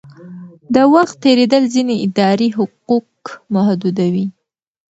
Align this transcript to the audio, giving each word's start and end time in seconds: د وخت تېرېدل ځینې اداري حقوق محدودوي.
د 0.75 0.77
وخت 0.93 1.15
تېرېدل 1.25 1.63
ځینې 1.73 1.95
اداري 2.07 2.49
حقوق 2.57 3.09
محدودوي. 3.53 4.25